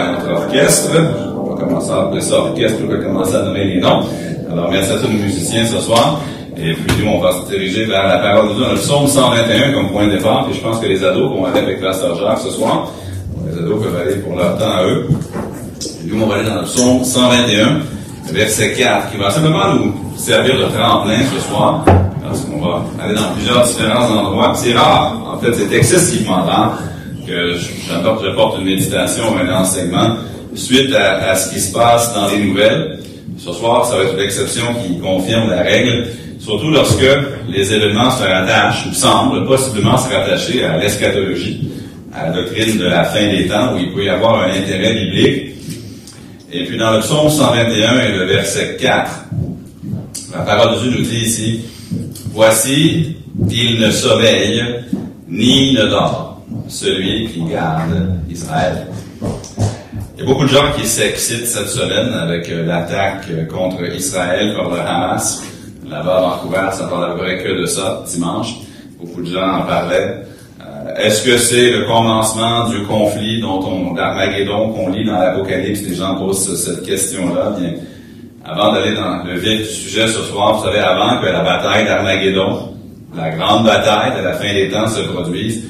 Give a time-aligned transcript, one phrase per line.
[0.00, 0.90] à notre orchestre.
[1.36, 4.02] On va commencer à appeler ça orchestre, on va commencer à donner les noms.
[4.50, 6.20] Alors, merci à tous nos musiciens ce soir.
[6.56, 9.06] Et puis, nous, on va se diriger vers la parole de Dieu dans le psaume
[9.06, 10.46] 121 comme point de départ.
[10.50, 12.88] Et je pense que les ados vont aller avec la sœur Jacques ce soir.
[13.50, 15.08] Les ados peuvent aller pour leur temps à eux.
[15.82, 17.80] Et nous, on va aller dans le psaume 121,
[18.32, 21.84] verset 4, qui va simplement nous servir de tremplin ce soir.
[22.22, 24.52] Parce qu'on va aller dans plusieurs différents endroits.
[24.54, 26.78] C'est rare, en fait, c'est excessivement rare
[27.26, 27.54] que
[27.88, 30.16] j'apporte, une méditation ou un enseignement
[30.54, 32.98] suite à, à ce qui se passe dans les nouvelles.
[33.38, 36.06] Ce soir, ça va être l'exception qui confirme la règle,
[36.38, 37.04] surtout lorsque
[37.48, 41.68] les événements se rattachent, ou semblent possiblement se rattacher à l'eschatologie,
[42.14, 44.94] à la doctrine de la fin des temps, où il peut y avoir un intérêt
[44.94, 45.54] biblique.
[46.52, 49.10] Et puis dans le psaume 121 et le verset 4,
[50.32, 51.60] la parole de Dieu nous dit ici,
[52.32, 53.16] Voici,
[53.50, 54.62] il ne sommeille
[55.28, 56.33] ni ne dort,
[56.68, 58.86] celui qui garde Israël.
[60.16, 63.82] Il y a beaucoup de gens qui s'excitent cette semaine avec euh, l'attaque euh, contre
[63.82, 65.42] Israël par le Hamas.
[65.88, 68.54] Là-bas à Vancouver, ça parlerait que de ça dimanche.
[69.00, 70.22] Beaucoup de gens en parlaient.
[70.60, 75.82] Euh, Est-ce que c'est le commencement du conflit dont on, d'Armageddon qu'on lit dans l'Apocalypse?
[75.82, 77.56] Les gens posent cette question-là.
[77.58, 77.72] Bien,
[78.44, 81.86] avant d'aller dans le vif du sujet ce soir, vous savez, avant que la bataille
[81.86, 82.74] d'Armageddon,
[83.16, 85.64] la grande bataille de la fin des temps se produise,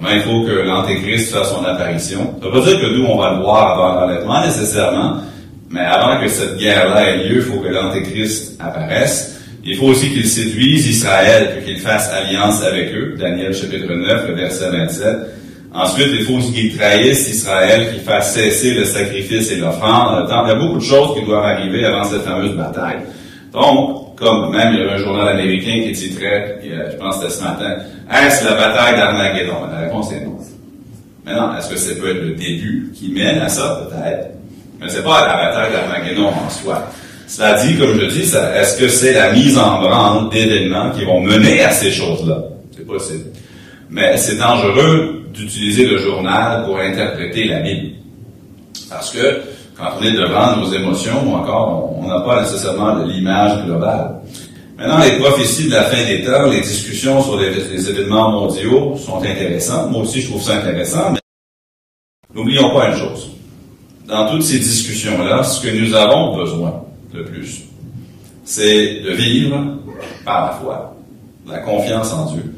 [0.00, 2.34] comment il faut que l'Antéchrist fasse son apparition.
[2.40, 5.16] Ça veut pas dire que nous, on va le voir avant l'enlèvement nécessairement,
[5.68, 9.40] mais avant que cette guerre-là ait lieu, il faut que l'Antéchrist apparaisse.
[9.64, 13.14] Il faut aussi qu'il séduise Israël, puis qu'il fasse alliance avec eux.
[13.18, 15.16] Daniel chapitre 9, le verset 27.
[15.72, 20.26] Ensuite, il faut aussi qu'il trahisse Israël, qu'il fasse cesser le sacrifice et l'offrande.
[20.28, 23.00] Il y a beaucoup de choses qui doivent arriver avant cette fameuse bataille.
[23.52, 27.34] Donc, comme même il y avait un journal américain qui titrait, je pense que c'était
[27.38, 27.76] ce matin,
[28.12, 29.66] Est-ce la bataille d'Armageddon?
[29.72, 30.36] La réponse est non.
[31.24, 33.88] Maintenant, est-ce que ça peut être le début qui mène à ça?
[33.88, 34.30] Peut-être.
[34.80, 36.90] Mais c'est pas la bataille d'Armageddon en soi.
[37.26, 41.20] Cela dit, comme je dis, est-ce que c'est la mise en branle d'événements qui vont
[41.20, 42.42] mener à ces choses-là?
[42.76, 43.26] C'est possible.
[43.88, 47.94] Mais c'est dangereux d'utiliser le journal pour interpréter la Bible.
[48.88, 49.42] Parce que
[49.80, 54.20] quand on est devant nos émotions, ou encore, on n'a pas nécessairement l'image globale.
[54.76, 58.96] Maintenant, les prophéties de la fin des temps, les discussions sur les, les, événements mondiaux
[58.96, 59.90] sont intéressantes.
[59.90, 61.12] Moi aussi, je trouve ça intéressant.
[61.12, 61.20] Mais
[62.34, 63.30] n'oublions pas une chose.
[64.06, 66.82] Dans toutes ces discussions-là, ce que nous avons besoin
[67.14, 67.64] le plus,
[68.44, 69.78] c'est de vivre
[70.24, 70.96] par la foi,
[71.46, 72.54] la confiance en Dieu,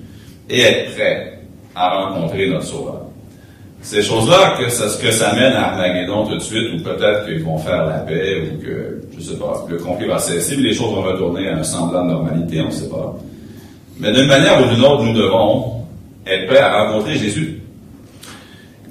[0.49, 1.41] et être prêt
[1.75, 3.12] à rencontrer notre Sauveur.
[3.83, 7.43] Ces choses-là, que ça, que ça mène à Armageddon tout de suite, ou peut-être qu'ils
[7.43, 10.75] vont faire la paix, ou que, je sais pas, le conflit va cesser, mais les
[10.75, 13.17] choses vont retourner à un semblant de normalité, on ne sait pas.
[13.99, 15.85] Mais d'une manière ou d'une autre, nous devons
[16.27, 17.61] être prêts à rencontrer Jésus.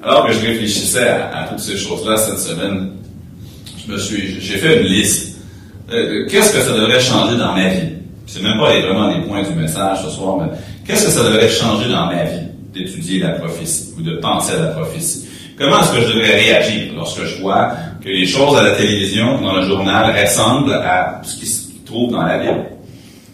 [0.04, 2.92] Alors que je réfléchissais à, toutes ces choses-là cette semaine,
[3.86, 5.38] je me suis, j'ai fait une liste.
[5.94, 7.90] Euh, qu'est-ce que ça devrait changer dans ma vie?
[8.28, 11.50] C'est même pas vraiment les points du message ce soir, mais qu'est-ce que ça devrait
[11.50, 12.51] changer dans ma vie?
[12.74, 15.28] D'étudier la prophétie ou de penser à la prophétie?
[15.58, 17.74] Comment est-ce que je devrais réagir lorsque je vois
[18.04, 22.12] que les choses à la télévision, dans le journal, ressemblent à ce qui se trouve
[22.12, 22.66] dans la Bible?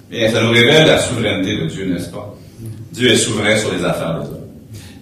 [0.10, 2.36] Bien, ça nous révèle la souveraineté de Dieu, n'est-ce pas?
[2.92, 4.38] Dieu est souverain sur les affaires des hommes.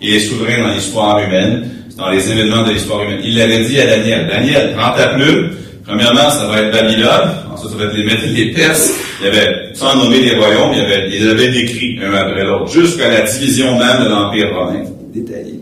[0.01, 3.21] Il est souverain dans l'histoire humaine, dans les événements de l'histoire humaine.
[3.23, 4.27] Il l'avait dit à Daniel.
[4.27, 5.51] Daniel, prends ta plume.
[5.85, 7.29] Premièrement, ça va être Babylone.
[7.53, 8.91] Ensuite, ça va être les Médites, les Perses.
[9.21, 12.43] Il y avait, sans nommer les royaumes, il y avait, ils avaient décrit un après
[12.43, 14.83] l'autre, jusqu'à la division même de l'Empire romain.
[15.13, 15.59] Détaillé.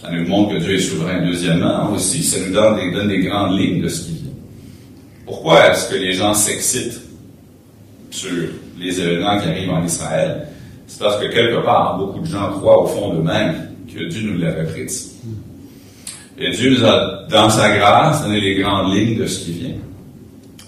[0.00, 1.24] Ça nous montre que Dieu est souverain.
[1.24, 4.32] Deuxièmement, aussi, ça nous donne des, donne des grandes lignes de ce qui vient.
[5.24, 7.00] Pourquoi est-ce que les gens s'excitent
[8.10, 8.30] sur
[8.80, 10.48] les événements qui arrivent en Israël?
[10.88, 14.38] C'est parce que quelque part, beaucoup de gens croient au fond d'eux-mêmes que Dieu nous
[14.38, 15.12] l'avait prédit.
[16.42, 19.74] Et Dieu nous a, dans sa grâce, donné les grandes lignes de ce qui vient.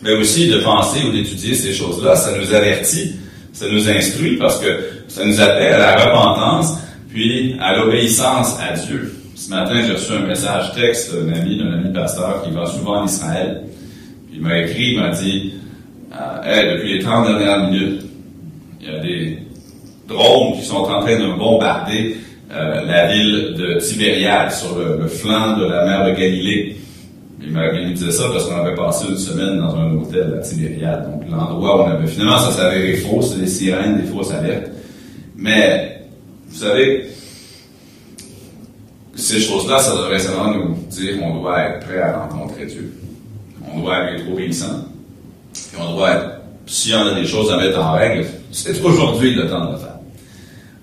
[0.02, 3.16] Mais aussi de penser ou d'étudier ces choses-là, ça nous avertit,
[3.52, 4.68] ça nous instruit parce que
[5.08, 6.74] ça nous appelle à la repentance,
[7.08, 9.12] puis à l'obéissance à Dieu.
[9.34, 13.02] Ce matin, j'ai reçu un message texte d'un ami, d'un ami pasteur qui va souvent
[13.02, 13.62] en Israël.
[14.32, 15.54] Il m'a écrit, il m'a dit,
[16.44, 18.02] hey, depuis les 30 dernières minutes,
[18.80, 19.38] il y a des
[20.06, 22.16] drones qui sont en train de bombarder
[22.52, 26.76] euh, la ville de Tibériade, sur le, flanc de la mer de Galilée.
[27.42, 31.10] Il me disait ça parce qu'on avait passé une semaine dans un hôtel à Tibériade,
[31.10, 32.06] donc l'endroit où on avait...
[32.06, 34.70] Finalement, ça s'avérait faux, c'est des sirènes, des fausses alertes.
[35.36, 36.06] Mais,
[36.48, 37.06] vous savez,
[39.14, 42.92] ces choses-là, ça devrait seulement nous dire qu'on doit être prêt à rencontrer Dieu.
[43.72, 44.84] On doit être obéissant.
[45.54, 46.30] Et on doit être,
[46.66, 49.72] s'il y en a des choses à mettre en règle, c'est aujourd'hui le temps de
[49.72, 49.93] le faire.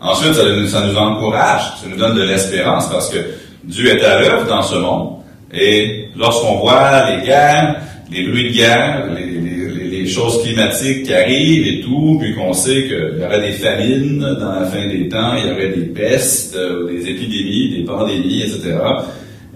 [0.02, 0.44] Ensuite, ça,
[0.88, 3.20] nous encourage, ça nous donne de l'espérance parce que
[3.64, 5.18] Dieu est à l'œuvre dans ce monde.
[5.54, 7.76] Et lorsqu'on voit les guerres,
[8.12, 13.22] les bruits de guerre, les, choses climatiques qui arrivent et tout, puis qu'on sait qu'il
[13.22, 16.88] y aurait des famines dans la fin des temps, il y aurait des pestes, euh,
[16.90, 18.78] des épidémies, des pandémies, etc.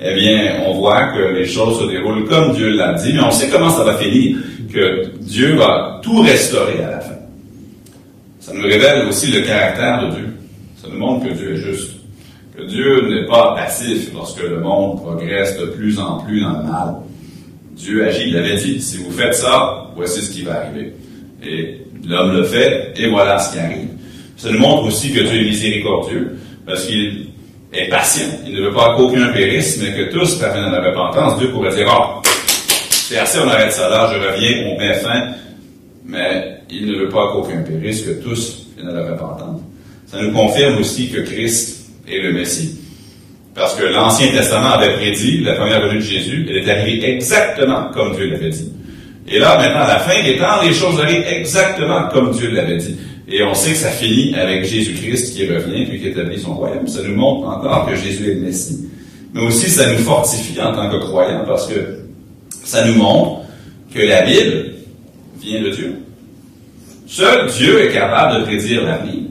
[0.02, 3.32] Eh bien, on voit que les choses se déroulent comme Dieu l'a dit, mais on
[3.32, 4.38] sait comment ça va finir,
[4.72, 7.16] que Dieu va tout restaurer à la fin.
[8.40, 10.35] Ça nous révèle aussi le caractère de Dieu.
[10.86, 11.94] Ça nous montre que Dieu est juste.
[12.56, 16.64] Que Dieu n'est pas passif lorsque le monde progresse de plus en plus dans le
[16.64, 16.96] mal.
[17.72, 20.94] Dieu agit, il avait dit, si vous faites ça, voici ce qui va arriver.
[21.44, 23.88] Et l'homme le fait, et voilà ce qui arrive.
[24.38, 26.38] Ça nous montre aussi que Dieu est miséricordieux,
[26.68, 27.30] parce qu'il
[27.74, 28.28] est patient.
[28.46, 31.40] Il ne veut pas qu'aucun périsse, mais que tous parviennent à la repentance.
[31.40, 32.22] Dieu pourrait dire, oh,
[32.92, 35.32] c'est assez, on arrête ça là, je reviens, on met fin.
[36.06, 39.62] Mais il ne veut pas qu'aucun périsse, que tous viennent à la repentance.
[40.06, 42.80] Ça nous confirme aussi que Christ est le Messie.
[43.56, 47.90] Parce que l'Ancien Testament avait prédit la première venue de Jésus, elle est arrivée exactement
[47.94, 48.72] comme Dieu l'avait dit.
[49.28, 52.78] Et là, maintenant, à la fin des temps, les choses arrivent exactement comme Dieu l'avait
[52.78, 52.98] dit.
[53.28, 56.88] Et on sait que ça finit avec Jésus-Christ qui revient puis qui établit son royaume.
[56.88, 58.90] Ça nous montre encore que Jésus est le Messie.
[59.34, 62.00] Mais aussi, ça nous fortifie en tant que croyants parce que
[62.64, 63.42] ça nous montre
[63.94, 64.74] que la Bible
[65.42, 65.96] vient de Dieu.
[67.08, 69.25] Seul Dieu est capable de prédire l'avenir.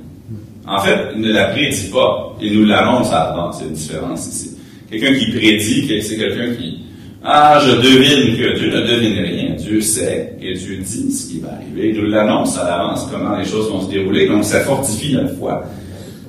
[0.66, 2.36] En fait, il ne la prédit pas.
[2.40, 3.58] Il nous l'annonce à l'avance.
[3.58, 4.56] C'est une différence ici.
[4.90, 6.80] Quelqu'un qui prédit, c'est quelqu'un qui,
[7.22, 9.50] ah, je devine que Dieu ne devine rien.
[9.56, 11.90] Dieu sait et Dieu dit ce qui va arriver.
[11.90, 14.28] Il nous l'annonce à l'avance comment les choses vont se dérouler.
[14.28, 15.64] Donc, ça fortifie notre foi.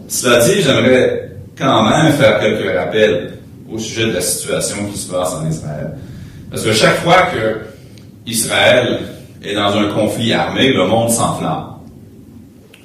[0.07, 3.33] Cela dit, j'aimerais quand même faire quelques rappels
[3.71, 5.91] au sujet de la situation qui se passe en Israël.
[6.49, 8.99] Parce que chaque fois que Israël
[9.43, 11.74] est dans un conflit armé, le monde s'enflamme.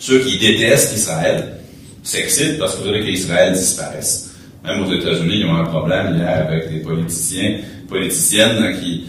[0.01, 1.45] Ceux qui détestent Israël
[2.03, 4.35] s'excitent parce que vous voudrez qu'Israël disparaisse.
[4.65, 9.05] Même aux États-Unis, ils ont un problème hier avec des politiciens, politiciennes qui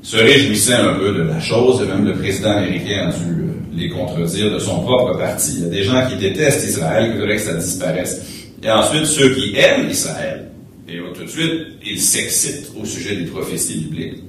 [0.00, 3.52] se réjouissaient un peu de la chose, et même le président américain a dû euh,
[3.74, 5.56] les contredire de son propre parti.
[5.56, 8.22] Il y a des gens qui détestent Israël, qui voudraient que ça disparaisse.
[8.62, 10.46] Et ensuite, ceux qui aiment Israël,
[10.88, 11.52] et tout de suite,
[11.84, 14.22] ils s'excitent au sujet des prophéties bibliques.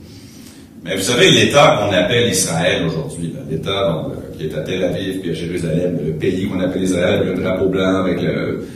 [0.84, 4.06] Mais vous savez, l'État qu'on appelle Israël aujourd'hui, l'État
[4.38, 7.68] qui est à Tel Aviv puis à Jérusalem, le pays qu'on appelle Israël le drapeau
[7.68, 8.68] blanc, avec le...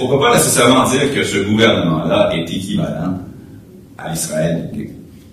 [0.00, 3.18] On ne peut pas nécessairement dire que ce gouvernement-là est équivalent
[3.98, 4.70] à l'Israël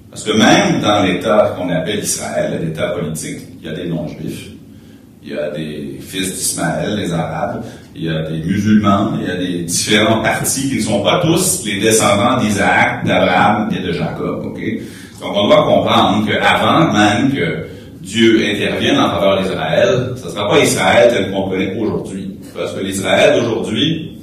[0.09, 4.49] Parce que même dans l'État qu'on appelle Israël, l'État politique, il y a des non-juifs,
[5.23, 7.63] il y a des fils d'Ismaël, les Arabes,
[7.95, 11.21] il y a des musulmans, il y a des différents partis qui ne sont pas
[11.21, 14.45] tous les descendants d'Isaac, d'Abraham et de Jacob.
[14.45, 14.59] ok?
[15.19, 17.70] Donc on doit comprendre qu'avant même que
[18.01, 22.35] Dieu intervienne en faveur d'Israël, ce ne sera pas Israël tel qu'on connaît aujourd'hui.
[22.55, 24.17] Parce que l'Israël d'aujourd'hui,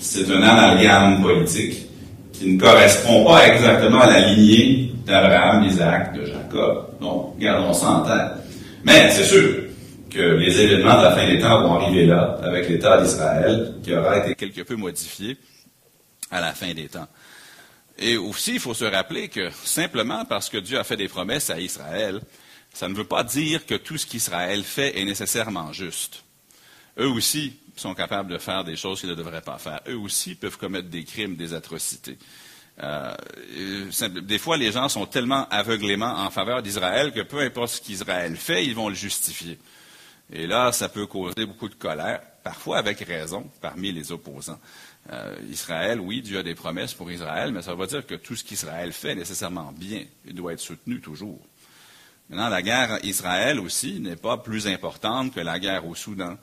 [0.00, 1.86] c'est un amalgame politique
[2.32, 6.86] qui ne correspond pas exactement à la lignée d'Abraham, d'Isaac, de Jacob.
[7.00, 8.44] Donc, gardons ça en tête.
[8.84, 9.64] Mais c'est sûr
[10.10, 13.94] que les événements de la fin des temps vont arriver là, avec l'État d'Israël, qui
[13.94, 15.36] aura été quelque peu modifié
[16.30, 17.06] à la fin des temps.
[17.98, 21.50] Et aussi, il faut se rappeler que simplement parce que Dieu a fait des promesses
[21.50, 22.20] à Israël,
[22.72, 26.24] ça ne veut pas dire que tout ce qu'Israël fait est nécessairement juste.
[26.98, 29.80] Eux aussi sont capables de faire des choses qu'ils ne devraient pas faire.
[29.88, 32.18] Eux aussi peuvent commettre des crimes, des atrocités.
[32.82, 33.14] Euh,
[34.22, 38.36] des fois, les gens sont tellement aveuglément en faveur d'Israël que peu importe ce qu'Israël
[38.36, 39.58] fait, ils vont le justifier.
[40.32, 44.60] Et là, ça peut causer beaucoup de colère, parfois avec raison, parmi les opposants.
[45.12, 48.36] Euh, Israël, oui, Dieu a des promesses pour Israël, mais ça veut dire que tout
[48.36, 50.04] ce qu'Israël fait est nécessairement bien.
[50.26, 51.40] Il doit être soutenu toujours.
[52.30, 56.36] Maintenant, la guerre Israël aussi n'est pas plus importante que la guerre au Soudan,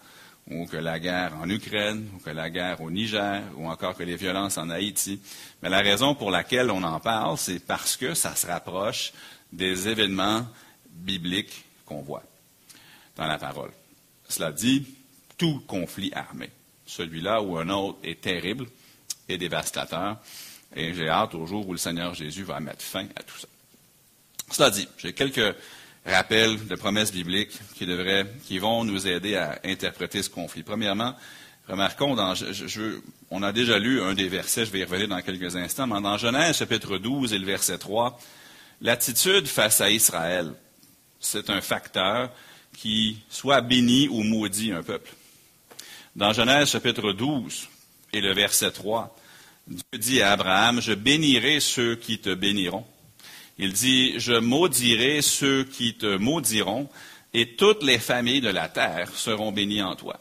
[0.52, 4.04] ou que la guerre en Ukraine, ou que la guerre au Niger, ou encore que
[4.04, 5.22] les violences en Haïti.
[5.64, 9.14] Mais la raison pour laquelle on en parle, c'est parce que ça se rapproche
[9.54, 10.46] des événements
[10.92, 12.24] bibliques qu'on voit
[13.16, 13.72] dans la parole.
[14.28, 14.86] Cela dit,
[15.38, 16.50] tout conflit armé
[16.86, 18.66] celui-là ou un autre, est terrible
[19.30, 20.18] et dévastateur.
[20.76, 23.48] Et j'ai hâte au jour où le Seigneur Jésus va mettre fin à tout ça.
[24.52, 25.56] Cela dit, j'ai quelques
[26.08, 30.64] rappels de promesses bibliques qui, devraient, qui vont nous aider à interpréter ce conflit.
[30.64, 31.14] Premièrement,
[31.68, 32.34] remarquons, dans,
[33.30, 36.02] on a déjà lu un des versets, je vais y revenir dans quelques instants, mais
[36.02, 38.20] dans Genèse chapitre 12 et le verset 3,
[38.82, 40.54] l'attitude face à Israël,
[41.20, 42.32] c'est un facteur
[42.78, 45.12] qui soit bénit ou maudit un peuple.
[46.16, 47.68] Dans Genèse chapitre 12
[48.14, 49.16] et le verset 3,
[49.68, 52.86] Dieu dit à Abraham, je bénirai ceux qui te béniront.
[53.60, 56.90] Il dit, je maudirai ceux qui te maudiront,
[57.34, 60.20] et toutes les familles de la terre seront bénies en toi.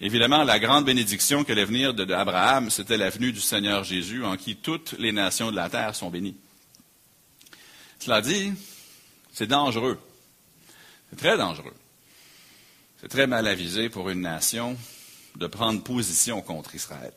[0.00, 4.36] Évidemment, la grande bénédiction que allait venir d'Abraham, c'était la venue du Seigneur Jésus, en
[4.36, 6.36] qui toutes les nations de la terre sont bénies.
[7.98, 8.52] Cela dit,
[9.32, 9.98] c'est dangereux.
[11.10, 11.74] C'est très dangereux.
[13.00, 14.76] C'est très mal avisé pour une nation
[15.36, 17.12] de prendre position contre Israël.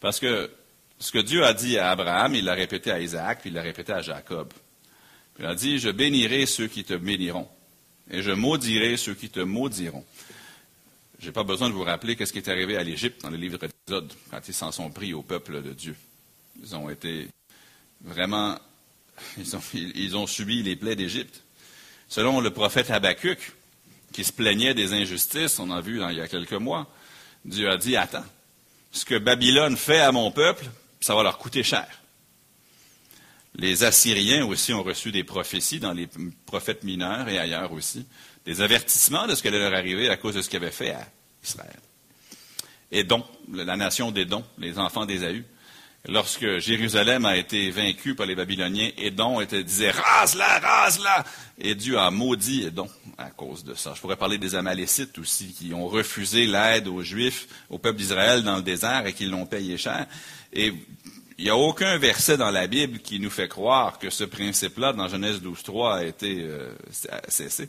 [0.00, 0.50] Parce que
[0.98, 3.62] ce que Dieu a dit à Abraham, il l'a répété à Isaac, puis il l'a
[3.62, 4.52] répété à Jacob.
[5.38, 7.48] Il a dit, je bénirai ceux qui te béniront,
[8.10, 10.04] et je maudirai ceux qui te maudiront.
[11.18, 13.36] Je n'ai pas besoin de vous rappeler qu'est-ce qui est arrivé à l'Égypte dans le
[13.36, 15.96] livre d'Exode, quand ils s'en sont pris au peuple de Dieu.
[16.62, 17.28] Ils ont été
[18.02, 18.58] vraiment,
[19.38, 21.42] ils ont, ils ont subi les plaies d'Égypte.
[22.08, 23.52] Selon le prophète Habakkuk,
[24.12, 26.88] qui se plaignait des injustices, on a vu il y a quelques mois,
[27.44, 28.24] Dieu a dit, attends,
[28.92, 30.66] ce que Babylone fait à mon peuple,
[31.04, 31.86] ça va leur coûter cher.
[33.56, 36.08] Les Assyriens aussi ont reçu des prophéties dans les
[36.46, 38.06] prophètes mineurs et ailleurs aussi,
[38.46, 40.92] des avertissements de ce qui allait leur arriver à cause de ce qu'ils avaient fait
[40.92, 41.06] à
[41.42, 41.78] Israël.
[42.90, 45.44] Et donc, la nation des dons, les enfants d'Ésaü,
[46.08, 51.22] lorsque Jérusalem a été vaincue par les Babyloniens, Édon était, disait Rase-la, rase-la
[51.58, 53.92] Et Dieu a maudit Édon à cause de ça.
[53.94, 58.42] Je pourrais parler des Amalécites aussi, qui ont refusé l'aide aux Juifs, au peuple d'Israël
[58.42, 60.06] dans le désert et qui l'ont payé cher.
[60.52, 60.72] Et
[61.38, 64.92] il n'y a aucun verset dans la Bible qui nous fait croire que ce principe-là,
[64.92, 66.72] dans Genèse 12.3, a été euh,
[67.28, 67.68] cessé.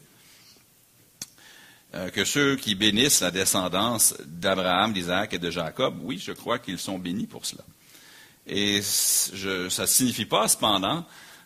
[1.96, 6.60] Euh, que ceux qui bénissent la descendance d'Abraham, d'Isaac et de Jacob, oui, je crois
[6.60, 7.64] qu'ils sont bénis pour cela.
[8.48, 11.06] Et ça ne signifie pas, cependant,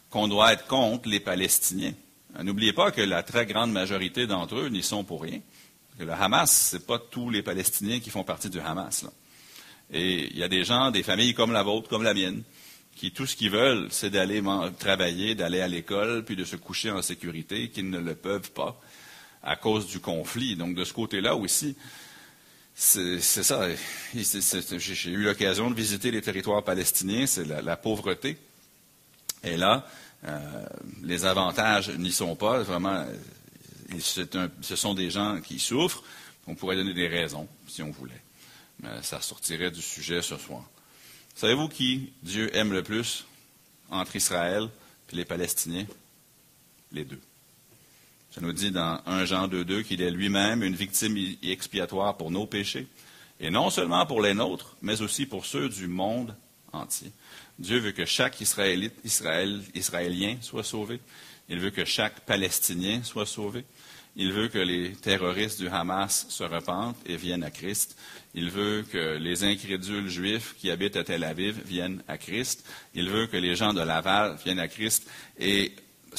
[0.09, 1.93] qu'on doit être contre les Palestiniens.
[2.41, 5.39] N'oubliez pas que la très grande majorité d'entre eux n'y sont pour rien.
[5.99, 9.05] Le Hamas, ce n'est pas tous les Palestiniens qui font partie du Hamas.
[9.91, 12.43] Et il y a des gens, des familles comme la vôtre, comme la mienne,
[12.95, 14.43] qui tout ce qu'ils veulent, c'est d'aller
[14.77, 18.79] travailler, d'aller à l'école, puis de se coucher en sécurité, qu'ils ne le peuvent pas
[19.41, 20.55] à cause du conflit.
[20.55, 21.75] Donc de ce côté-là aussi,
[22.75, 23.67] c'est ça.
[24.13, 28.37] J'ai eu l'occasion de visiter les territoires palestiniens, c'est la, pauvreté.
[29.43, 29.89] Et là, euh,
[31.03, 32.63] les avantages n'y sont pas.
[32.63, 33.05] Vraiment,
[33.99, 36.03] ce sont des gens qui souffrent.
[36.47, 38.21] On pourrait donner des raisons, si on voulait
[38.81, 40.63] mais ça sortirait du sujet ce soir.
[41.35, 43.25] Savez-vous qui Dieu aime le plus
[43.89, 44.69] entre Israël
[45.11, 45.85] et les Palestiniens?
[46.91, 47.21] Les deux.
[48.31, 52.45] Ça nous dit dans 1 Jean 2.2 qu'il est lui-même une victime expiatoire pour nos
[52.45, 52.87] péchés,
[53.39, 56.35] et non seulement pour les nôtres, mais aussi pour ceux du monde
[56.71, 57.11] entier.
[57.59, 58.93] Dieu veut que chaque Israélite,
[59.75, 61.01] Israélien soit sauvé.
[61.49, 63.65] Il veut que chaque Palestinien soit sauvé.
[64.15, 67.97] Il veut que les terroristes du Hamas se repentent et viennent à Christ.
[68.33, 72.65] Il veut que les incrédules juifs qui habitent à Tel Aviv viennent à Christ.
[72.93, 75.09] Il veut que les gens de Laval viennent à Christ.
[75.37, 75.73] Et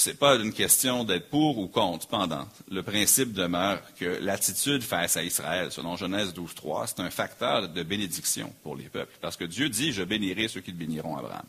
[0.06, 2.04] n'est pas une question d'être pour ou contre.
[2.04, 7.68] Cependant, le principe demeure que l'attitude face à Israël, selon Genèse 12.3, c'est un facteur
[7.68, 9.16] de bénédiction pour les peuples.
[9.20, 11.46] Parce que Dieu dit, je bénirai ceux qui te béniront, Abraham.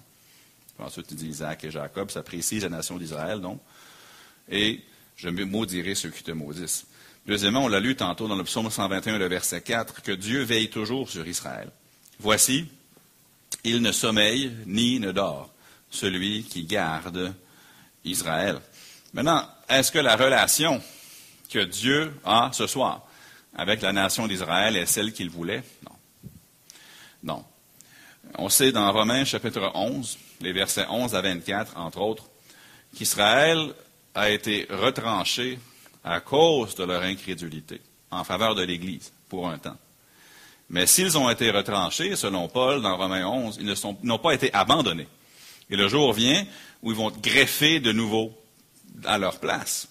[0.80, 3.60] ensuite, il dit Isaac et Jacob, ça précise la nation d'Israël, donc.
[4.50, 4.82] Et
[5.16, 6.86] je maudirai ceux qui te maudissent.
[7.28, 10.70] Deuxièmement, on l'a lu tantôt dans le psaume 121, le verset 4, que Dieu veille
[10.70, 11.70] toujours sur Israël.
[12.20, 12.66] Voici,
[13.64, 15.54] il ne sommeille ni ne dort,
[15.92, 17.34] celui qui garde
[18.04, 18.60] Israël.
[19.14, 20.82] Maintenant, est-ce que la relation
[21.50, 23.06] que Dieu a ce soir
[23.56, 25.64] avec la nation d'Israël est celle qu'il voulait?
[25.86, 25.96] Non.
[27.24, 27.46] Non.
[28.38, 32.30] On sait dans Romains chapitre 11, les versets 11 à 24, entre autres,
[32.96, 33.74] qu'Israël
[34.16, 35.60] a été retranché
[36.04, 39.78] à cause de leur incrédulité en faveur de l'Église pour un temps.
[40.70, 45.08] Mais s'ils ont été retranchés, selon Paul dans Romains 11, ils n'ont pas été abandonnés.
[45.72, 46.46] Et le jour vient
[46.84, 48.38] où ils vont greffer de nouveau
[49.06, 49.88] à leur place.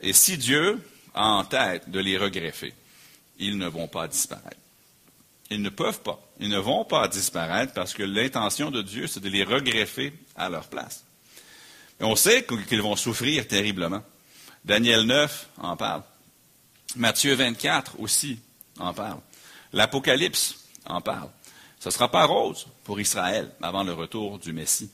[0.00, 0.80] Et si Dieu
[1.14, 2.72] a en tête de les regreffer,
[3.38, 4.56] ils ne vont pas disparaître.
[5.50, 6.20] Ils ne peuvent pas.
[6.38, 10.48] Ils ne vont pas disparaître parce que l'intention de Dieu, c'est de les regreffer à
[10.48, 11.04] leur place.
[11.98, 14.02] On sait qu'ils vont souffrir terriblement.
[14.64, 16.02] Daniel 9 en parle.
[16.96, 18.38] Matthieu 24 aussi
[18.78, 19.20] en parle.
[19.72, 21.30] L'Apocalypse en parle.
[21.80, 24.90] Ce ne sera pas rose pour Israël avant le retour du Messie.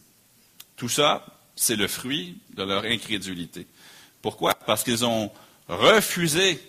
[0.77, 3.67] Tout ça, c'est le fruit de leur incrédulité.
[4.23, 4.55] Pourquoi?
[4.55, 5.31] Parce qu'ils ont
[5.69, 6.61] refusé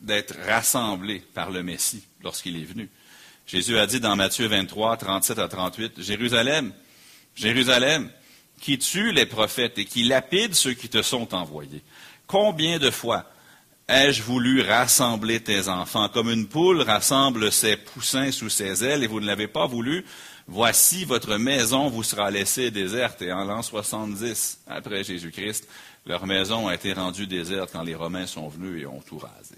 [0.00, 2.88] d'être rassemblés par le Messie lorsqu'il est venu.
[3.46, 6.72] Jésus a dit dans Matthieu 23, 37 à 38, Jérusalem,
[7.34, 8.10] Jérusalem,
[8.60, 11.82] qui tue les prophètes et qui lapide ceux qui te sont envoyés.
[12.26, 13.24] Combien de fois
[13.88, 16.08] ai-je voulu rassembler tes enfants?
[16.08, 20.04] Comme une poule rassemble ses poussins sous ses ailes et vous ne l'avez pas voulu?
[20.48, 23.20] Voici votre maison vous sera laissée déserte.
[23.22, 25.68] Et en l'an 70, après Jésus-Christ,
[26.06, 29.56] leur maison a été rendue déserte quand les Romains sont venus et ont tout rasé.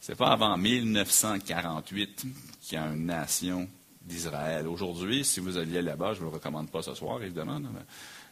[0.00, 2.26] C'est pas avant 1948
[2.60, 3.68] qu'il y a une nation
[4.02, 4.68] d'Israël.
[4.68, 7.60] Aujourd'hui, si vous alliez là-bas, je ne vous le recommande pas ce soir, évidemment.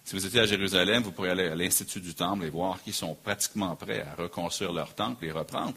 [0.05, 2.95] si vous étiez à Jérusalem, vous pourriez aller à l'Institut du Temple et voir qu'ils
[2.95, 5.75] sont pratiquement prêts à reconstruire leur temple et reprendre.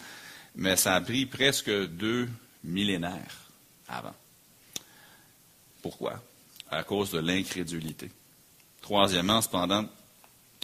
[0.56, 2.28] Mais ça a pris presque deux
[2.64, 3.50] millénaires
[3.88, 4.16] avant.
[5.82, 6.22] Pourquoi?
[6.72, 8.12] À cause de l'incrédulité.
[8.82, 9.86] Troisièmement, cependant,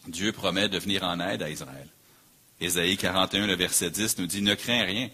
[0.07, 1.87] Dieu promet de venir en aide à Israël.
[2.61, 5.09] Ésaïe 41, le verset 10 nous dit, Ne crains rien,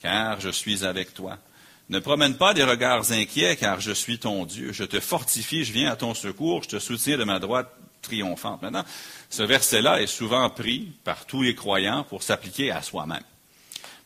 [0.00, 1.38] car je suis avec toi.
[1.88, 4.72] Ne promène pas des regards inquiets, car je suis ton Dieu.
[4.72, 7.72] Je te fortifie, je viens à ton secours, je te soutiens de ma droite
[8.02, 8.62] triomphante.
[8.62, 8.84] Maintenant,
[9.30, 13.22] ce verset-là est souvent pris par tous les croyants pour s'appliquer à soi-même.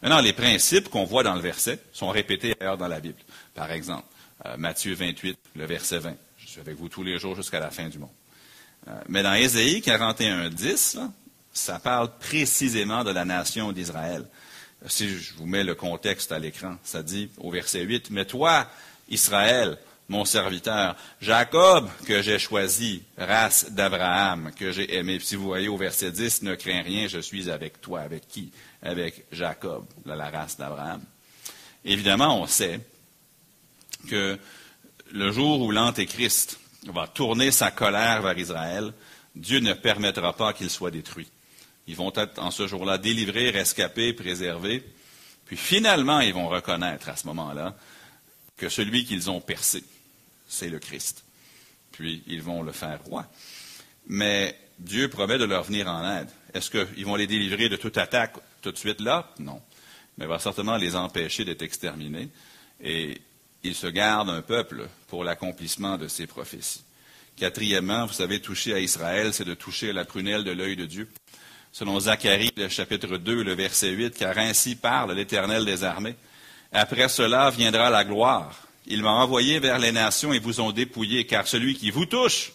[0.03, 3.19] Maintenant, les principes qu'on voit dans le verset sont répétés ailleurs dans la Bible.
[3.55, 4.07] Par exemple,
[4.57, 6.15] Matthieu 28, le verset 20.
[6.39, 8.11] Je suis avec vous tous les jours jusqu'à la fin du monde.
[8.89, 10.99] Euh, mais dans Ésaïe 41, 10,
[11.53, 14.25] ça parle précisément de la nation d'Israël.
[14.87, 18.67] Si je vous mets le contexte à l'écran, ça dit au verset 8, Mais toi,
[19.09, 19.77] Israël,
[20.09, 25.19] mon serviteur, Jacob que j'ai choisi, race d'Abraham que j'ai aimé.
[25.21, 28.01] Si vous voyez au verset 10, ne crains rien, je suis avec toi.
[28.01, 28.51] Avec qui?
[28.83, 31.03] Avec Jacob, la race d'Abraham.
[31.85, 32.81] Évidemment, on sait
[34.09, 34.39] que
[35.13, 38.93] le jour où l'Antéchrist va tourner sa colère vers Israël,
[39.35, 41.29] Dieu ne permettra pas qu'il soit détruit.
[41.87, 44.85] Ils vont être en ce jour-là délivrés, rescapés, préservés.
[45.47, 47.77] Puis finalement, ils vont reconnaître à ce moment-là
[48.57, 49.83] que celui qu'ils ont percé,
[50.49, 51.25] c'est le Christ.
[51.93, 53.27] Puis ils vont le faire roi.
[54.07, 56.29] Mais Dieu promet de leur venir en aide.
[56.55, 59.33] Est-ce qu'ils vont les délivrer de toute attaque tout de suite là?
[59.39, 59.61] Non.
[60.17, 62.29] Mais il va certainement les empêcher d'être exterminés.
[62.83, 63.21] Et
[63.63, 66.83] il se garde un peuple pour l'accomplissement de ses prophéties.
[67.37, 70.87] Quatrièmement, vous savez, toucher à Israël, c'est de toucher à la prunelle de l'œil de
[70.87, 71.09] Dieu.
[71.73, 76.17] Selon Zacharie, le chapitre 2, le verset 8, car ainsi parle l'Éternel des armées.
[76.73, 78.67] Après cela viendra la gloire.
[78.87, 82.53] Il m'a envoyé vers les nations et vous ont dépouillé, car celui qui vous touche,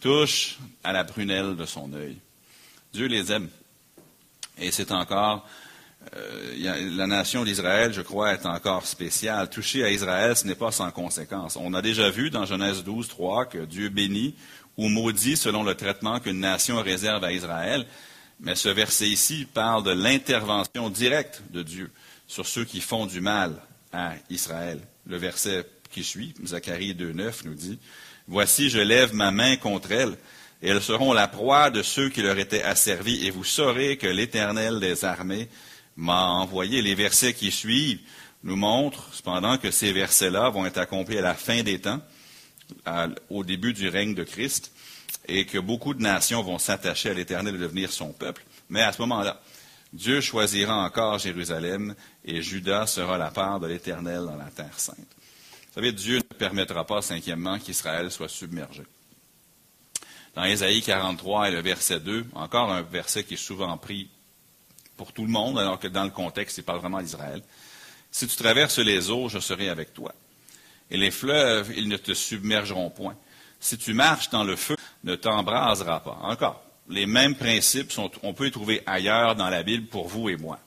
[0.00, 2.16] touche à la prunelle de son œil.
[2.92, 3.48] Dieu les aime.
[4.58, 5.46] Et c'est encore
[6.16, 9.50] euh, la nation d'Israël, je crois, est encore spéciale.
[9.50, 11.56] Toucher à Israël, ce n'est pas sans conséquence.
[11.60, 14.34] On a déjà vu dans Genèse 12, 3 que Dieu bénit
[14.76, 17.84] ou maudit selon le traitement qu'une nation réserve à Israël.
[18.40, 21.90] Mais ce verset ici parle de l'intervention directe de Dieu
[22.28, 23.56] sur ceux qui font du mal
[23.92, 24.80] à Israël.
[25.06, 27.78] Le verset qui suit, Zacharie 2.9, nous dit,
[28.28, 30.16] Voici, je lève ma main contre elles,
[30.62, 34.06] et elles seront la proie de ceux qui leur étaient asservis, et vous saurez que
[34.06, 35.48] l'Éternel des armées
[35.98, 36.80] m'a envoyé.
[36.80, 38.00] Les versets qui suivent
[38.44, 42.00] nous montrent cependant que ces versets-là vont être accomplis à la fin des temps,
[43.28, 44.72] au début du règne de Christ,
[45.26, 48.44] et que beaucoup de nations vont s'attacher à l'Éternel et devenir son peuple.
[48.70, 49.40] Mais à ce moment-là,
[49.92, 54.96] Dieu choisira encore Jérusalem et Judas sera la part de l'Éternel dans la terre sainte.
[54.98, 58.84] Vous savez, Dieu ne permettra pas, cinquièmement, qu'Israël soit submergé.
[60.34, 64.08] Dans Ésaïe 43 et le verset 2, encore un verset qui est souvent pris
[64.98, 67.40] pour tout le monde, alors que dans le contexte, il parle vraiment d'Israël.
[68.10, 70.12] Si tu traverses les eaux, je serai avec toi.
[70.90, 73.16] Et les fleuves, ils ne te submergeront point.
[73.60, 76.18] Si tu marches dans le feu, ne t'embrasera pas.
[76.22, 80.28] Encore, les mêmes principes, sont, on peut les trouver ailleurs dans la Bible pour vous
[80.28, 80.58] et moi.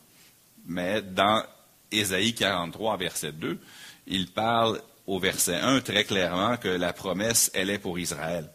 [0.66, 1.44] Mais dans
[1.92, 3.60] Ésaïe 43, verset 2,
[4.08, 8.50] il parle au verset 1 très clairement que la promesse, elle est pour Israël.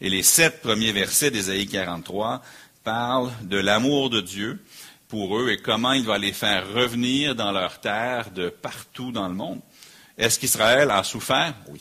[0.00, 2.42] Et les sept premiers versets d'Ésaïe 43
[2.84, 4.62] parlent de l'amour de Dieu
[5.10, 9.28] pour eux et comment il va les faire revenir dans leur terre de partout dans
[9.28, 9.60] le monde.
[10.16, 11.54] Est-ce qu'Israël a souffert?
[11.68, 11.80] Oui.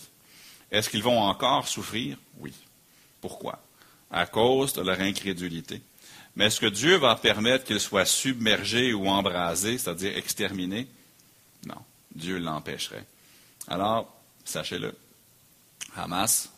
[0.72, 2.18] Est-ce qu'ils vont encore souffrir?
[2.39, 2.54] Oui.
[3.22, 3.62] Pourquoi?
[4.10, 5.82] À cause de leur incrédulité.
[6.36, 10.88] Mais est-ce que Dieu va permettre qu'ils soient submergés ou embrasés, c'est-à-dire exterminés?
[11.68, 11.82] Non.
[12.13, 13.06] Dieu l'empêcherait.
[13.68, 14.12] Alors,
[14.44, 14.98] sachez-le,
[15.96, 16.50] Hamas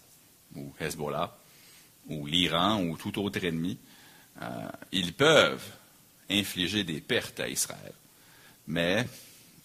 [0.55, 1.35] ou Hezbollah
[2.07, 3.77] ou l'Iran ou tout autre ennemi,
[4.41, 5.69] euh, ils peuvent
[6.31, 7.93] infliger des pertes à Israël.
[8.67, 9.05] Mais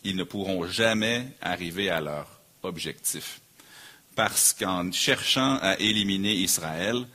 [0.04, 3.40] ils ne pourront jamais arriver à leur objectif.
[4.14, 7.06] Parce qu'en cherchant à éliminer Israël,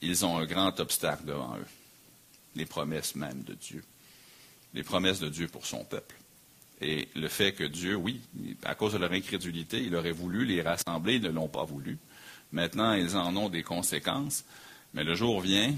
[0.00, 1.66] ils ont un grand obstacle devant eux.
[2.56, 3.84] Les promesses même de Dieu.
[4.74, 6.16] Les promesses de Dieu pour son peuple.
[6.80, 8.20] Et le fait que Dieu, oui,
[8.64, 11.98] à cause de leur incrédulité, il aurait voulu les rassembler, ils ne l'ont pas voulu.
[12.50, 14.44] Maintenant, ils en ont des conséquences,
[14.92, 15.72] mais le jour vient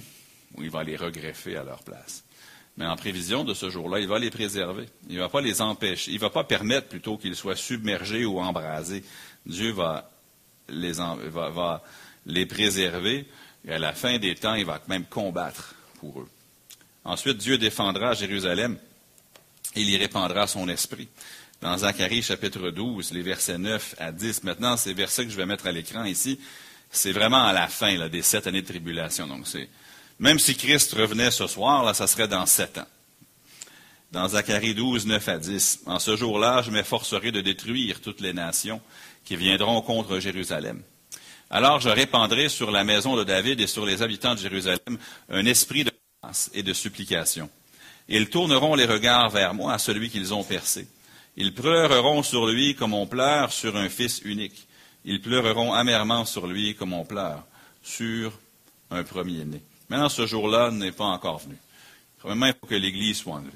[0.56, 2.24] où il va les regreffer à leur place.
[2.76, 4.86] Mais en prévision de ce jour-là, il va les préserver.
[5.08, 6.10] Il ne va pas les empêcher.
[6.10, 9.04] Il ne va pas permettre plutôt qu'ils soient submergés ou embrasés.
[9.46, 10.10] Dieu va
[10.68, 13.26] les, préserver.
[13.66, 16.28] Et à la fin des temps, il va même combattre pour eux.
[17.04, 18.78] Ensuite, Dieu défendra Jérusalem
[19.76, 21.08] il y répandra son esprit.
[21.60, 24.44] Dans Zacharie chapitre 12, les versets 9 à 10.
[24.44, 26.38] Maintenant, ces versets que je vais mettre à l'écran ici,
[26.90, 29.26] c'est vraiment à la fin des sept années de tribulation.
[29.26, 29.68] Donc, c'est
[30.18, 32.86] même si Christ revenait ce soir, là, ça serait dans sept ans.
[34.12, 35.80] Dans Zacharie 12, 9 à 10.
[35.86, 38.80] En ce jour-là, je m'efforcerai de détruire toutes les nations
[39.24, 40.82] qui viendront contre Jérusalem.
[41.50, 44.98] Alors je répandrai sur la maison de David et sur les habitants de Jérusalem
[45.28, 47.50] un esprit de grâce et de supplication.
[48.08, 50.86] Ils tourneront les regards vers moi, à celui qu'ils ont percé.
[51.36, 54.66] Ils pleureront sur lui comme on pleure sur un fils unique.
[55.04, 57.44] Ils pleureront amèrement sur lui comme on pleure
[57.82, 58.32] sur
[58.90, 59.62] un premier-né.
[59.88, 61.56] Maintenant, ce jour-là n'est pas encore venu.
[62.18, 63.50] Premièrement, il faut que l'Église soit enlevée.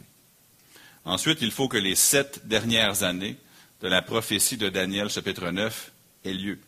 [1.05, 3.37] Ensuite, il faut que les sept dernières années
[3.81, 5.93] de la prophétie de Daniel, chapitre 9,
[6.25, 6.59] aient lieu.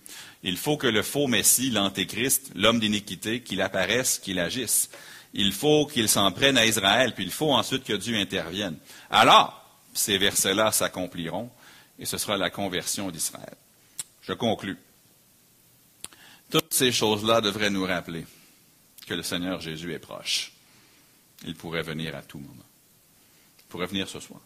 [0.42, 4.88] Il faut que le faux Messie, l'Antéchrist, l'homme d'iniquité, qu'il apparaisse, qu'il agisse.
[5.34, 8.78] Il faut qu'il s'en prenne à Israël, puis il faut ensuite que Dieu intervienne.
[9.10, 11.50] Alors, ces versets-là s'accompliront,
[11.98, 13.56] et ce sera la conversion d'Israël.
[14.22, 14.78] Je conclus.
[16.50, 18.24] Toutes ces choses-là devraient nous rappeler
[19.10, 20.52] que le Seigneur Jésus est proche.
[21.44, 22.68] Il pourrait venir à tout moment.
[23.58, 24.40] Il pourrait venir ce soir.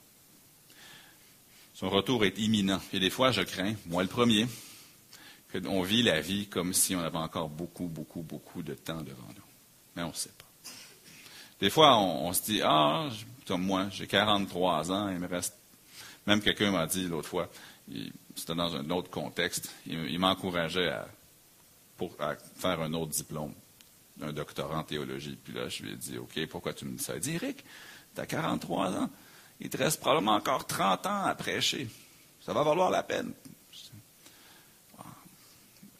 [1.75, 2.81] Son retour est imminent.
[2.95, 4.47] Et des fois, je crains, moi le premier,
[5.53, 9.29] qu'on vit la vie comme si on avait encore beaucoup, beaucoup, beaucoup de temps devant
[9.37, 9.45] nous.
[9.97, 10.71] Mais on ne sait pas.
[11.61, 13.11] Des fois, on, se dit, ah,
[13.47, 15.59] comme moi, j'ai 43 ans, il me reste...
[16.27, 17.51] Même quelqu'un m'a dit l'autre fois,
[18.35, 21.07] c'était dans un autre contexte, il, m'encourageait à,
[22.21, 23.53] à faire un autre diplôme
[24.23, 25.39] un doctorat en théologie.
[25.43, 27.15] Puis là, je lui ai dit, OK, pourquoi tu me dis ça?
[27.15, 27.65] Il dit, Eric,
[28.15, 29.11] tu as 43 ans.
[29.61, 31.89] Il te reste probablement encore 30 ans à prêcher.
[32.41, 33.33] Ça va valoir la peine.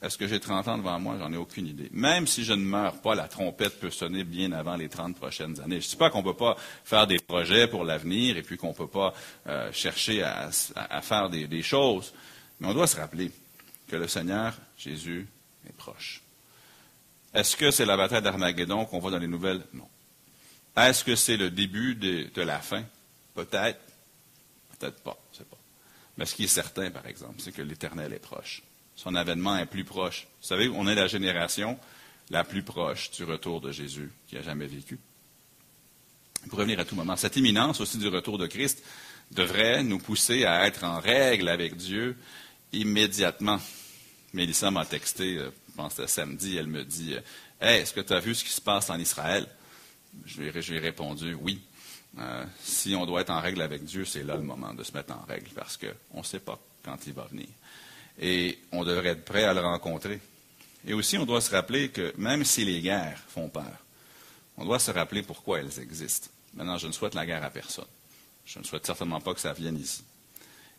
[0.03, 1.17] Est-ce que j'ai 30 ans devant moi?
[1.19, 1.89] J'en ai aucune idée.
[1.91, 5.59] Même si je ne meurs pas, la trompette peut sonner bien avant les 30 prochaines
[5.61, 5.81] années.
[5.81, 8.59] Je ne dis pas qu'on ne peut pas faire des projets pour l'avenir et puis
[8.59, 9.15] qu'on ne peut pas
[9.47, 10.51] euh, chercher à,
[11.01, 12.13] faire des choses.
[12.61, 13.31] Mais on doit se rappeler
[13.89, 15.27] que le Seigneur Jésus
[15.67, 16.24] est proche.
[17.35, 19.63] Est-ce que c'est la bataille d'Armageddon qu'on voit dans les nouvelles?
[19.73, 19.89] Non.
[20.77, 22.85] Est-ce que c'est le début de, la fin?
[23.35, 23.81] Peut-être.
[24.79, 25.19] Peut-être pas.
[25.33, 25.59] C'est pas.
[26.17, 28.63] Mais ce qui est certain, par exemple, c'est que l'Éternel est proche.
[28.95, 30.29] Son avènement est plus proche.
[30.41, 31.79] Vous savez, on est la génération
[32.31, 34.99] la plus proche du retour de Jésus qui a jamais vécu.
[36.45, 37.17] Il pourrait venir à tout moment.
[37.17, 38.85] Cette imminence aussi du retour de Christ
[39.33, 42.17] devrait nous pousser à être en règle avec Dieu
[42.73, 43.61] immédiatement.
[44.33, 47.17] Mélissa m'a texté euh, je pense que samedi, elle me dit
[47.61, 49.45] Hey, est-ce que tu as vu ce qui se passe en Israël?
[50.25, 51.61] Je lui, ai répondu Oui.
[52.17, 54.93] Euh, si on doit être en règle avec Dieu, c'est là le moment de se
[54.93, 57.49] mettre en règle parce qu'on ne sait pas quand il va venir.
[58.21, 60.21] Et on devrait être prêt à le rencontrer.
[60.87, 63.77] Et aussi, on doit se rappeler que même si les guerres font peur,
[64.57, 66.29] on doit se rappeler pourquoi elles existent.
[66.55, 67.85] Maintenant, je ne souhaite la guerre à personne.
[68.47, 70.05] Je ne souhaite certainement pas que ça vienne ici.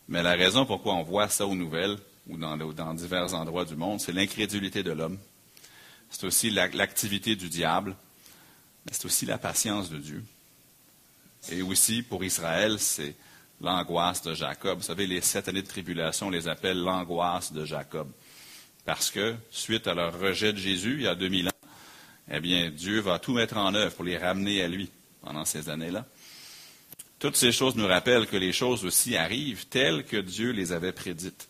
[0.08, 4.00] Mais la raison pourquoi on voit ça aux nouvelles, ou dans, divers endroits du monde,
[4.00, 5.18] c'est l'incrédulité de l'homme.
[6.10, 7.96] C'est aussi l'activité du diable.
[8.90, 10.24] C'est aussi la patience de Dieu.
[11.50, 13.14] Et aussi, pour Israël, c'est
[13.60, 14.78] l'angoisse de Jacob.
[14.78, 18.08] Vous savez, les sept années de tribulation, on les appelle l'angoisse de Jacob.
[18.84, 21.52] Parce que, suite à leur rejet de Jésus, il y a 2000 ans,
[22.30, 24.90] eh bien, Dieu va tout mettre en œuvre pour les ramener à lui
[25.22, 26.06] pendant ces années-là.
[27.18, 30.92] Toutes ces choses nous rappellent que les choses aussi arrivent telles que Dieu les avait
[30.92, 31.48] prédites.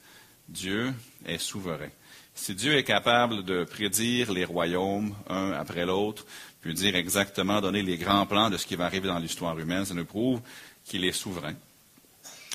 [0.49, 0.93] Dieu
[1.25, 1.91] est souverain.
[2.35, 6.27] Si Dieu est capable de prédire les royaumes un après l'autre,
[6.61, 9.85] puis dire exactement, donner les grands plans de ce qui va arriver dans l'histoire humaine,
[9.85, 10.41] ça nous prouve
[10.85, 11.55] qu'il est souverain.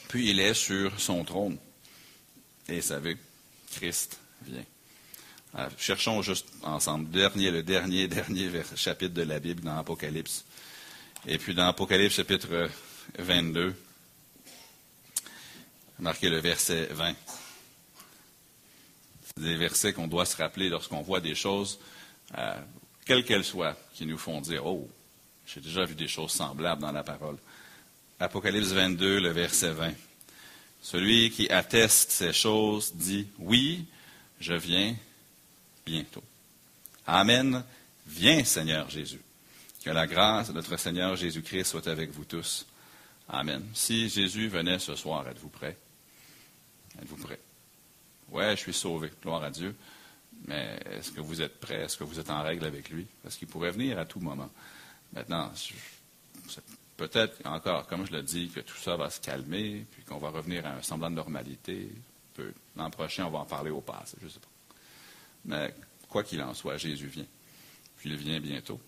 [0.07, 1.57] Puis il est sur son trône.
[2.69, 3.17] Et vous savez,
[3.71, 4.65] Christ vient.
[5.57, 10.45] Euh, cherchons juste ensemble dernier, le dernier, dernier chapitre de la Bible dans Apocalypse.
[11.27, 12.69] Et puis dans Apocalypse chapitre
[13.17, 13.73] 22,
[15.99, 17.15] marquez le verset 20
[19.41, 21.79] des versets qu'on doit se rappeler lorsqu'on voit des choses,
[22.37, 22.59] euh,
[23.05, 24.89] quelles qu'elles soient, qui nous font dire Oh,
[25.45, 27.37] j'ai déjà vu des choses semblables dans la parole.
[28.19, 29.93] Apocalypse 22, le verset 20.
[30.81, 33.85] Celui qui atteste ces choses dit Oui,
[34.39, 34.95] je viens
[35.85, 36.23] bientôt.
[37.05, 37.63] Amen.
[38.07, 39.21] Viens, Seigneur Jésus.
[39.83, 42.65] Que la grâce de notre Seigneur Jésus-Christ soit avec vous tous.
[43.27, 43.63] Amen.
[43.73, 45.77] Si Jésus venait ce soir, êtes-vous prêts?
[47.01, 47.39] Êtes-vous prêts?
[48.31, 49.75] Ouais, je suis sauvé, gloire à Dieu.
[50.47, 51.81] Mais est-ce que vous êtes prêt?
[51.81, 53.05] Est-ce que vous êtes en règle avec lui?
[53.21, 54.49] Parce qu'il pourrait venir à tout moment.
[55.13, 55.51] Maintenant,
[56.97, 60.29] peut-être encore, comme je le dis, que tout ça va se calmer, puis qu'on va
[60.29, 61.89] revenir à un semblant de normalité.
[62.75, 64.47] L'an prochain, on va en parler au passé, je ne sais pas.
[65.45, 65.75] Mais
[66.09, 67.27] quoi qu'il en soit, Jésus vient.
[67.97, 68.79] Puis il vient bientôt.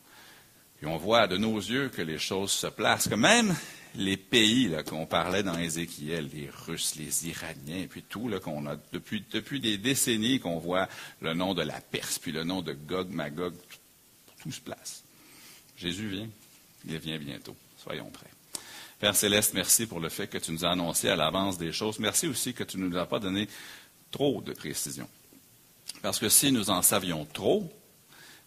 [0.83, 3.55] Puis on voit de nos yeux que les choses se placent, que même
[3.95, 8.75] les pays qu'on parlait dans Ézéchiel, les Russes, les Iraniens, et puis tout qu'on a
[8.91, 10.89] depuis, depuis des décennies qu'on voit
[11.21, 13.53] le nom de la Perse, puis le nom de Gog, Magog,
[14.41, 15.05] tout se place.
[15.77, 16.27] Jésus vient,
[16.85, 17.55] il vient bientôt.
[17.81, 18.31] Soyons prêts.
[18.99, 21.97] Père Céleste, merci pour le fait que tu nous as annoncé à l'avance des choses.
[21.99, 23.47] Merci aussi que tu ne nous as pas donné
[24.11, 25.07] trop de précisions.
[26.01, 27.71] Parce que si nous en savions trop,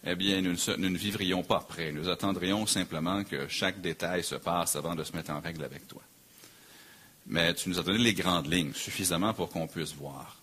[0.04, 1.92] eh bien, nous ne, vivrions pas prêts.
[1.92, 5.88] Nous attendrions simplement que chaque détail se passe avant de se mettre en règle avec
[5.88, 6.02] toi.
[7.26, 10.36] Mais tu nous as donné les grandes lignes, suffisamment pour qu'on puisse voir.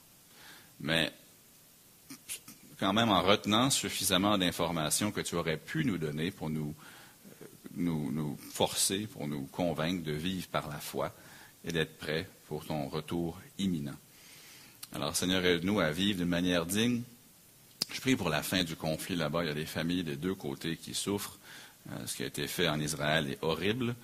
[0.82, 1.14] Mais
[2.78, 6.76] quand même en retenant suffisamment d'informations que tu aurais pu nous donner pour nous,
[7.42, 11.14] euh, nous, nous forcer, pour nous convaincre de vivre par la foi
[11.64, 13.96] et d'être prêts pour ton retour imminent.
[14.92, 17.04] Alors, Seigneur, aide-nous à vivre d'une manière digne.
[17.94, 19.44] Je prie pour la fin du conflit là-bas.
[19.44, 21.38] Il y a des familles des deux côtés qui souffrent.
[21.92, 23.96] Euh, ce qui a été fait en Israël est horrible.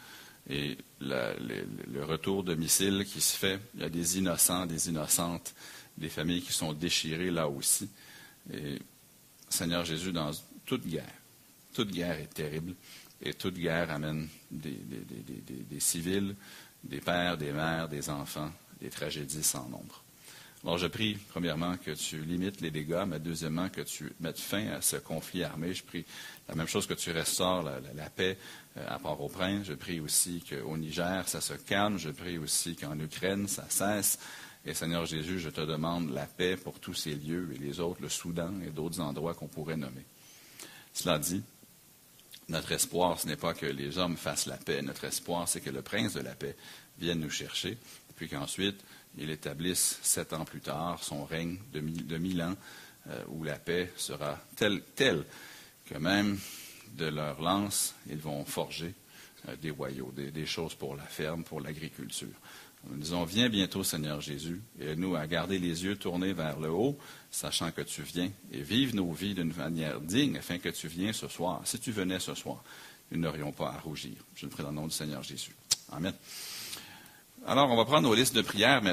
[0.48, 5.56] Et le, retour de missiles qui se fait, il y a des innocents, des innocentes,
[5.98, 7.90] des familles qui sont déchirées là aussi.
[8.54, 8.78] Et
[9.50, 10.32] Seigneur Jésus, dans
[10.68, 11.14] toute guerre,
[11.74, 12.76] toute guerre est terrible.
[13.22, 14.78] Et toute guerre amène des,
[15.70, 16.36] des civils,
[16.84, 20.04] des pères, des mères, des enfants, des tragédies sans nombre.
[20.64, 24.68] Alors, je prie, premièrement, que tu limites les dégâts, mais deuxièmement, que tu mettes fin
[24.68, 25.74] à ce conflit armé.
[25.74, 26.06] Je prie
[26.50, 28.38] la même chose que tu restaures la, paix
[28.76, 29.68] euh, à Port-au-Prince.
[29.68, 31.98] Je prie aussi qu'au Niger, ça se calme.
[31.98, 34.20] Je prie aussi qu'en Ukraine, ça cesse.
[34.66, 38.02] Et Seigneur Jésus, je te demande la paix pour tous ces lieux et les autres,
[38.02, 40.04] le Soudan et d'autres endroits qu'on pourrait nommer.
[40.94, 41.42] Cela dit,
[42.50, 44.82] notre espoir, ce n'est pas que les hommes fassent la paix.
[44.82, 46.58] Notre espoir, c'est que le prince de la paix
[46.98, 47.78] vienne nous chercher,
[48.18, 48.84] puis qu'ensuite,
[49.20, 52.56] il établisse sept ans plus tard son règne de mille, ans
[53.10, 55.26] euh, où la paix sera telle,
[55.86, 56.40] que même
[56.94, 58.94] de leur lance, ils vont forger
[59.48, 62.28] euh, des royaux, des, choses pour la ferme, pour l'agriculture.
[62.90, 66.70] Nous disons, viens bientôt Seigneur Jésus, et nous à garder les yeux tournés vers le
[66.70, 66.98] haut,
[67.30, 71.14] sachant que tu viens, et vivre nos vies d'une manière digne, afin que tu viennes
[71.14, 71.62] ce soir.
[71.66, 72.64] Si tu venais ce soir,
[73.12, 74.14] nous n'aurions pas à rougir.
[74.36, 75.56] Je le prie dans le nom du Seigneur Jésus.
[75.92, 76.14] Amen.
[77.46, 78.88] Alors, on va prendre nos listes de prières maintenant.